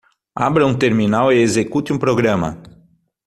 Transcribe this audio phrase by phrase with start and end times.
[0.35, 2.57] Abra um terminal e execute um programa.